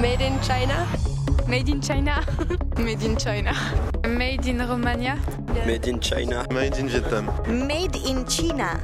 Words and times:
Made 0.00 0.22
in 0.22 0.38
China? 0.40 0.86
Made 1.48 1.68
in 1.68 1.80
China. 1.80 2.20
Made 2.78 3.02
in 3.02 3.16
China. 3.16 3.52
Made 4.06 4.46
in 4.46 4.60
Romania. 4.64 5.16
Made 5.66 5.88
in 5.88 5.98
China. 5.98 6.46
Made 6.52 6.78
in 6.78 6.86
Vietnam. 6.86 7.26
Made 7.48 7.96
in 8.06 8.24
China. 8.24 8.78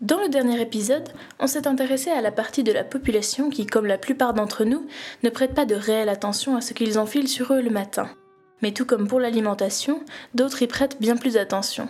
Dans 0.00 0.18
le 0.18 0.28
dernier 0.28 0.60
épisode, 0.60 1.08
on 1.38 1.46
s'est 1.46 1.68
intéressé 1.68 2.10
à 2.10 2.20
la 2.20 2.32
partie 2.32 2.64
de 2.64 2.72
la 2.72 2.82
population 2.82 3.48
qui, 3.48 3.64
comme 3.64 3.86
la 3.86 3.98
plupart 3.98 4.34
d'entre 4.34 4.64
nous, 4.64 4.88
ne 5.22 5.30
prête 5.30 5.54
pas 5.54 5.66
de 5.66 5.76
réelle 5.76 6.08
attention 6.08 6.56
à 6.56 6.60
ce 6.60 6.72
qu'ils 6.72 6.98
enfilent 6.98 7.28
sur 7.28 7.52
eux 7.52 7.62
le 7.62 7.70
matin. 7.70 8.08
Mais 8.60 8.72
tout 8.72 8.86
comme 8.86 9.06
pour 9.06 9.20
l'alimentation, 9.20 10.02
d'autres 10.34 10.62
y 10.62 10.66
prêtent 10.66 11.00
bien 11.00 11.16
plus 11.16 11.36
attention. 11.36 11.88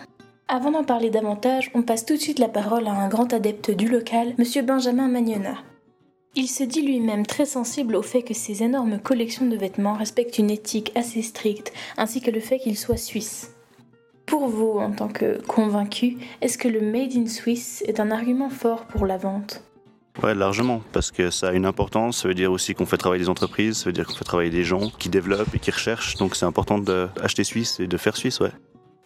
Avant 0.51 0.71
d'en 0.71 0.83
parler 0.83 1.11
davantage, 1.11 1.69
on 1.75 1.83
passe 1.83 2.07
tout 2.07 2.15
de 2.15 2.19
suite 2.19 2.39
la 2.39 2.49
parole 2.49 2.87
à 2.87 2.91
un 2.91 3.07
grand 3.07 3.31
adepte 3.33 3.69
du 3.69 3.87
local, 3.87 4.33
M. 4.39 4.65
Benjamin 4.65 5.07
Magnona. 5.07 5.53
Il 6.33 6.47
se 6.47 6.63
dit 6.63 6.81
lui-même 6.81 7.23
très 7.23 7.45
sensible 7.45 7.95
au 7.95 8.01
fait 8.01 8.23
que 8.23 8.33
ces 8.33 8.63
énormes 8.63 8.97
collections 8.97 9.45
de 9.45 9.55
vêtements 9.55 9.93
respectent 9.93 10.39
une 10.39 10.49
éthique 10.49 10.91
assez 10.95 11.21
stricte, 11.21 11.71
ainsi 11.97 12.19
que 12.19 12.31
le 12.31 12.39
fait 12.39 12.57
qu'ils 12.57 12.79
soient 12.79 12.97
suisses. 12.97 13.53
Pour 14.25 14.47
vous, 14.47 14.79
en 14.79 14.89
tant 14.89 15.07
que 15.07 15.39
convaincu, 15.45 16.17
est-ce 16.41 16.57
que 16.57 16.67
le 16.67 16.81
Made 16.81 17.15
in 17.15 17.27
Swiss 17.27 17.83
est 17.85 17.99
un 17.99 18.09
argument 18.09 18.49
fort 18.49 18.87
pour 18.87 19.05
la 19.05 19.17
vente? 19.17 19.63
Ouais, 20.23 20.33
largement, 20.33 20.81
parce 20.93 21.11
que 21.11 21.29
ça 21.29 21.49
a 21.49 21.53
une 21.53 21.67
importance. 21.67 22.23
Ça 22.23 22.27
veut 22.27 22.33
dire 22.33 22.51
aussi 22.51 22.73
qu'on 22.73 22.87
fait 22.87 22.97
travailler 22.97 23.21
des 23.21 23.29
entreprises, 23.29 23.77
ça 23.77 23.85
veut 23.85 23.93
dire 23.93 24.07
qu'on 24.07 24.15
fait 24.15 24.25
travailler 24.25 24.49
des 24.49 24.63
gens 24.63 24.89
qui 24.97 25.09
développent 25.09 25.53
et 25.53 25.59
qui 25.59 25.69
recherchent. 25.69 26.15
Donc 26.15 26.35
c'est 26.35 26.45
important 26.45 26.79
d'acheter 26.79 27.43
suisse 27.43 27.79
et 27.79 27.85
de 27.85 27.97
faire 27.97 28.17
suisse, 28.17 28.39
ouais. 28.39 28.51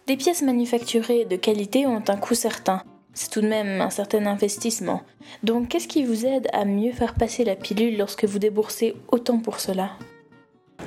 Des 0.06 0.18
pièces 0.18 0.42
manufacturées 0.42 1.24
de 1.24 1.36
qualité 1.36 1.86
ont 1.86 2.02
un 2.08 2.16
coût 2.16 2.34
certain. 2.34 2.82
C'est 3.14 3.30
tout 3.30 3.40
de 3.40 3.48
même 3.48 3.80
un 3.80 3.88
certain 3.88 4.26
investissement. 4.26 5.02
Donc 5.42 5.68
qu'est-ce 5.68 5.88
qui 5.88 6.04
vous 6.04 6.26
aide 6.26 6.46
à 6.52 6.66
mieux 6.66 6.92
faire 6.92 7.14
passer 7.14 7.42
la 7.42 7.56
pilule 7.56 7.96
lorsque 7.96 8.26
vous 8.26 8.38
déboursez 8.38 8.94
autant 9.08 9.38
pour 9.38 9.60
cela? 9.60 9.92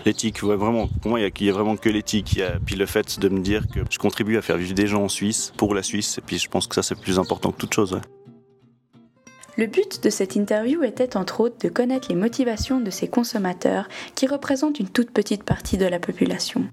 L'éthique, 0.05 0.43
ouais, 0.43 0.55
vraiment. 0.55 0.87
Pour 1.01 1.09
moi, 1.09 1.19
il 1.19 1.31
n'y 1.41 1.49
a, 1.49 1.53
vraiment 1.53 1.77
que 1.77 1.89
l'éthique. 1.89 2.39
Puis 2.67 2.75
le 2.75 2.85
fait 2.85 3.19
de 3.19 3.29
me 3.29 3.39
dire 3.39 3.67
que 3.67 3.79
je 3.89 3.97
contribue 3.97 4.37
à 4.37 4.43
faire 4.43 4.57
vivre 4.57 4.75
des 4.75 4.85
gens 4.85 5.03
en 5.03 5.09
Suisse, 5.09 5.51
pour 5.57 5.73
la 5.73 5.81
Suisse. 5.81 6.19
Et 6.19 6.21
puis 6.21 6.37
je 6.37 6.47
pense 6.47 6.67
que 6.67 6.75
ça, 6.75 6.83
c'est 6.83 6.99
plus 6.99 7.17
important 7.17 7.51
que 7.51 7.57
toute 7.57 7.73
chose. 7.73 7.93
Ouais. 7.93 8.01
Le 9.57 9.65
but 9.65 10.03
de 10.03 10.11
cette 10.11 10.35
interview 10.35 10.83
était 10.83 11.17
entre 11.17 11.39
autres 11.39 11.57
de 11.57 11.69
connaître 11.69 12.09
les 12.09 12.15
motivations 12.15 12.79
de 12.79 12.91
ces 12.91 13.07
consommateurs 13.07 13.89
qui 14.13 14.27
représentent 14.27 14.79
une 14.79 14.89
toute 14.89 15.09
petite 15.09 15.43
partie 15.43 15.79
de 15.79 15.87
la 15.87 15.97
population. 15.97 16.65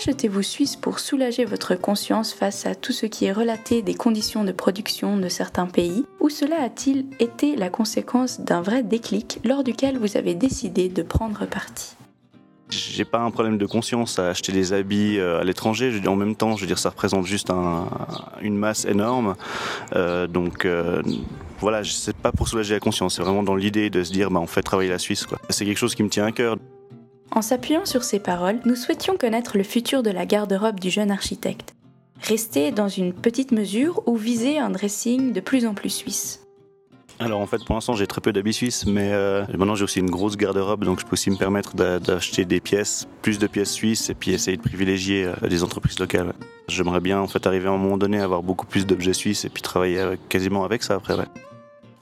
Achetez-vous 0.00 0.42
Suisse 0.42 0.76
pour 0.76 0.98
soulager 0.98 1.44
votre 1.44 1.74
conscience 1.74 2.32
face 2.32 2.64
à 2.64 2.74
tout 2.74 2.92
ce 2.92 3.04
qui 3.04 3.26
est 3.26 3.32
relaté 3.32 3.82
des 3.82 3.92
conditions 3.92 4.44
de 4.44 4.52
production 4.52 5.18
de 5.18 5.28
certains 5.28 5.66
pays 5.66 6.06
Ou 6.20 6.30
cela 6.30 6.62
a-t-il 6.62 7.04
été 7.18 7.54
la 7.54 7.68
conséquence 7.68 8.40
d'un 8.40 8.62
vrai 8.62 8.82
déclic 8.82 9.40
lors 9.44 9.62
duquel 9.62 9.98
vous 9.98 10.16
avez 10.16 10.34
décidé 10.34 10.88
de 10.88 11.02
prendre 11.02 11.44
parti? 11.44 11.96
J'ai 12.70 13.04
pas 13.04 13.18
un 13.18 13.30
problème 13.30 13.58
de 13.58 13.66
conscience 13.66 14.18
à 14.18 14.28
acheter 14.28 14.52
des 14.52 14.72
habits 14.72 15.18
euh, 15.18 15.42
à 15.42 15.44
l'étranger. 15.44 15.92
En 16.06 16.16
même 16.16 16.34
temps, 16.34 16.56
je 16.56 16.62
veux 16.62 16.66
dire, 16.66 16.78
ça 16.78 16.88
représente 16.88 17.26
juste 17.26 17.52
une 18.40 18.56
masse 18.56 18.86
énorme. 18.86 19.36
Euh, 19.96 20.26
donc 20.26 20.64
euh, 20.64 21.02
voilà, 21.58 21.84
c'est 21.84 22.16
pas 22.16 22.32
pour 22.32 22.48
soulager 22.48 22.72
la 22.72 22.80
conscience, 22.80 23.16
c'est 23.16 23.22
vraiment 23.22 23.42
dans 23.42 23.54
l'idée 23.54 23.90
de 23.90 24.02
se 24.02 24.12
dire, 24.12 24.30
bah, 24.30 24.40
on 24.40 24.46
fait 24.46 24.62
travailler 24.62 24.88
la 24.88 24.98
Suisse. 24.98 25.26
C'est 25.50 25.66
quelque 25.66 25.76
chose 25.76 25.94
qui 25.94 26.02
me 26.02 26.08
tient 26.08 26.24
à 26.24 26.32
cœur. 26.32 26.56
En 27.32 27.42
s'appuyant 27.42 27.84
sur 27.84 28.02
ces 28.02 28.18
paroles, 28.18 28.58
nous 28.64 28.74
souhaitions 28.74 29.16
connaître 29.16 29.56
le 29.56 29.62
futur 29.62 30.02
de 30.02 30.10
la 30.10 30.26
garde-robe 30.26 30.80
du 30.80 30.90
jeune 30.90 31.10
architecte. 31.10 31.74
Rester 32.22 32.72
dans 32.72 32.88
une 32.88 33.12
petite 33.12 33.52
mesure 33.52 34.02
ou 34.06 34.16
viser 34.16 34.58
un 34.58 34.70
dressing 34.70 35.32
de 35.32 35.40
plus 35.40 35.66
en 35.66 35.74
plus 35.74 35.90
suisse 35.90 36.40
alors 37.22 37.40
en 37.40 37.46
fait 37.46 37.62
pour 37.66 37.74
l'instant 37.74 37.94
j'ai 37.94 38.06
très 38.06 38.22
peu 38.22 38.32
d'habits 38.32 38.54
suisses 38.54 38.86
mais 38.86 39.10
euh, 39.12 39.44
maintenant 39.50 39.74
j'ai 39.74 39.84
aussi 39.84 40.00
une 40.00 40.08
grosse 40.08 40.38
garde-robe 40.38 40.84
donc 40.84 41.00
je 41.00 41.04
peux 41.04 41.12
aussi 41.12 41.30
me 41.30 41.36
permettre 41.36 41.76
d'acheter 41.76 42.46
des 42.46 42.60
pièces, 42.60 43.06
plus 43.20 43.38
de 43.38 43.46
pièces 43.46 43.72
suisses 43.72 44.08
et 44.08 44.14
puis 44.14 44.32
essayer 44.32 44.56
de 44.56 44.62
privilégier 44.62 45.26
euh, 45.26 45.48
des 45.48 45.62
entreprises 45.62 45.98
locales. 45.98 46.32
J'aimerais 46.68 47.00
bien 47.00 47.20
en 47.20 47.26
fait 47.26 47.46
arriver 47.46 47.68
à 47.68 47.72
un 47.72 47.76
moment 47.76 47.98
donné 47.98 48.20
à 48.20 48.24
avoir 48.24 48.42
beaucoup 48.42 48.64
plus 48.64 48.86
d'objets 48.86 49.12
suisses 49.12 49.44
et 49.44 49.50
puis 49.50 49.60
travailler 49.62 50.14
quasiment 50.30 50.64
avec 50.64 50.82
ça 50.82 50.94
après. 50.94 51.14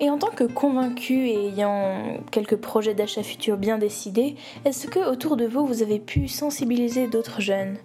Et 0.01 0.11
en 0.11 0.19
tant 0.19 0.31
que 0.31 0.45
convaincu 0.45 1.29
et 1.29 1.49
ayant 1.49 2.21
quelques 2.31 2.57
projets 2.57 2.95
d'achat 2.95 3.25
futurs 3.25 3.57
bien 3.57 3.79
décidés, 3.79 4.37
est-ce 4.65 4.87
que 4.87 5.01
autour 5.01 5.37
de 5.37 5.45
vous 5.45 5.67
vous 5.67 5.83
avez 5.83 5.99
pu 5.99 6.29
sensibiliser 6.29 7.09
d'autres 7.09 7.41
jeunes? 7.41 7.79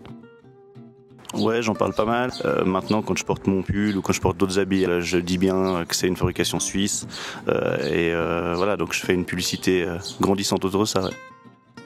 Ouais, 1.33 1.63
j'en 1.63 1.73
parle 1.73 1.93
pas 1.93 2.05
mal. 2.05 2.31
Euh, 2.45 2.63
maintenant, 2.63 3.01
quand 3.01 3.17
je 3.17 3.25
porte 3.25 3.47
mon 3.47 3.63
pull 3.63 3.97
ou 3.97 4.01
quand 4.03 4.13
je 4.13 4.21
porte 4.21 4.37
d'autres 4.37 4.59
habits, 4.59 4.85
euh, 4.85 5.01
je 5.01 5.17
dis 5.17 5.39
bien 5.39 5.83
que 5.85 5.95
c'est 5.95 6.07
une 6.07 6.15
fabrication 6.15 6.59
suisse. 6.59 7.07
Euh, 7.47 7.77
et 7.89 8.55
voilà, 8.55 8.77
donc 8.77 8.93
je 8.93 9.03
fais 9.03 9.15
une 9.15 9.25
publicité 9.25 9.87
grandissante 10.21 10.63
autour 10.65 10.81
de 10.81 10.85
ça. 10.85 11.09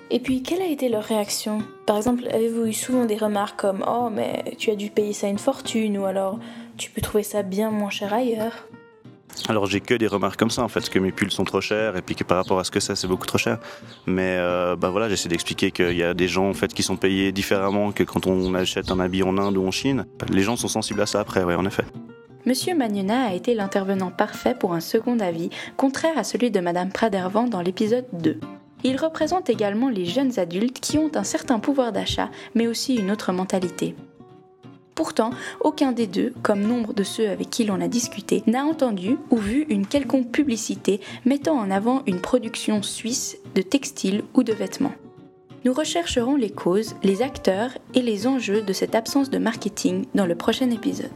Et 0.09 0.19
puis, 0.19 0.41
quelle 0.41 0.61
a 0.61 0.67
été 0.67 0.89
leur 0.89 1.03
réaction? 1.03 1.59
Par 1.85 1.95
exemple, 1.95 2.27
avez-vous 2.31 2.65
eu 2.65 2.73
souvent 2.73 3.05
des 3.05 3.17
remarques 3.17 3.59
comme 3.59 3.83
Oh, 3.88 4.09
mais 4.11 4.55
tu 4.57 4.71
as 4.71 4.75
dû 4.75 4.89
payer 4.89 5.13
ça 5.13 5.27
une 5.27 5.38
fortune 5.38 5.97
ou 5.97 6.05
alors 6.05 6.39
tu 6.77 6.91
peux 6.91 7.01
trouver 7.01 7.23
ça 7.23 7.44
bien 7.44 7.71
moins 7.71 7.89
cher 7.89 8.13
ailleurs 8.13 8.67
alors 9.50 9.66
j'ai 9.66 9.81
que 9.81 9.94
des 9.94 10.08
remarques 10.08 10.40
comme 10.40 10.50
ça 10.50 10.64
en 10.64 10.68
fait, 10.68 10.90
que 10.90 11.00
mes 11.00 11.12
pulls 11.12 11.31
sont 11.31 11.44
trop 11.44 11.62
chers 11.62 11.96
et 11.96 12.02
puis 12.02 12.16
que 12.16 12.24
par 12.24 12.38
rapport 12.38 12.59
à 12.59 12.64
ce 12.64 12.72
que 12.72 12.80
c'est, 12.80 12.96
c'est 12.96 13.08
beaucoup 13.08 13.25
trop 13.25 13.38
cher. 13.38 13.59
Mais 14.06 14.36
euh, 14.38 14.75
bah 14.75 14.90
voilà, 14.90 15.09
j'essaie 15.09 15.30
d'expliquer 15.30 15.72
qu'il 15.72 15.96
y 15.96 16.03
a 16.03 16.14
des 16.14 16.28
gens 16.28 16.50
en 16.50 16.53
fait 16.53 16.74
qui 16.74 16.84
sont 16.84 16.98
payés 16.98 17.31
différemment 17.31 17.92
que 17.92 18.03
quand 18.03 18.28
on 18.28 18.53
achète 18.56 18.92
un 18.92 19.00
habit 19.00 19.24
en 19.24 19.38
Inde 19.38 19.58
ou 19.58 19.68
en 19.68 19.72
Chine. 19.72 20.06
Les 20.30 20.42
gens 20.42 20.56
sont 20.56 20.68
sensibles 20.68 21.02
à 21.02 21.06
ça 21.06 21.20
après, 21.20 21.44
ouais, 21.44 21.56
en 21.56 21.66
effet. 21.66 21.84
Monsieur 22.46 22.75
Magnona 22.75 23.28
a 23.28 23.34
été 23.34 23.53
l'intervenant 23.53 24.09
parfait 24.09 24.56
pour 24.58 24.74
un 24.74 24.80
second 24.80 25.20
avis, 25.20 25.50
contraire 25.75 26.18
à 26.18 26.24
celui 26.24 26.50
de 26.50 26.62
Madame 26.62 26.92
Pradervan 26.92 27.48
dans 27.48 27.62
l'épisode 27.62 28.06
2. 28.14 28.40
Il 28.84 28.96
représente 28.96 29.50
également 29.50 29.90
les 29.90 30.06
jeunes 30.06 30.40
adultes 30.40 30.80
qui 30.80 30.98
ont 30.98 31.12
un 31.16 31.24
certain 31.24 31.59
pouvoir 31.59 31.92
d'achat, 31.92 32.30
mais 32.56 32.68
aussi 32.68 32.96
une 32.96 33.12
autre 33.12 33.34
mentalité. 33.34 33.96
Pourtant, 34.97 35.30
aucun 35.62 35.91
des 35.91 36.08
deux, 36.08 36.34
comme 36.41 36.62
nombre 36.62 36.91
de 36.91 37.03
ceux 37.03 37.30
avec 37.30 37.52
qui 37.52 37.63
l'on 37.63 37.80
a 37.81 37.88
discuté, 37.88 38.41
n'a 38.47 38.66
entendu 38.66 39.18
ou 39.30 39.38
vu 39.38 39.68
une 39.69 39.85
quelconque 39.85 40.31
publicité 40.31 41.02
mettant 41.24 41.56
en 41.56 41.69
avant 41.69 42.02
une 42.08 42.19
production 42.19 42.81
suisse 42.81 43.38
de 43.53 43.62
textiles 43.62 44.24
ou 44.34 44.41
de 44.41 44.53
vêtements. 44.53 44.96
Nous 45.66 45.74
rechercherons 45.74 46.36
les 46.36 46.50
causes, 46.50 46.96
les 47.03 47.22
acteurs 47.22 47.78
et 47.94 48.02
les 48.02 48.25
enjeux 48.25 48.63
de 48.63 48.74
cette 48.74 48.96
absence 48.96 49.30
de 49.30 49.38
marketing 49.38 50.06
dans 50.16 50.25
le 50.25 50.36
prochain 50.36 50.72
épisode. 50.72 51.12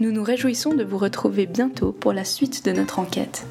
Nous 0.00 0.12
nous 0.12 0.22
réjouissons 0.22 0.74
de 0.74 0.84
vous 0.84 0.98
retrouver 0.98 1.46
bientôt 1.46 1.92
pour 1.92 2.12
la 2.12 2.26
suite 2.26 2.66
de 2.66 2.72
notre 2.72 2.98
enquête. 2.98 3.46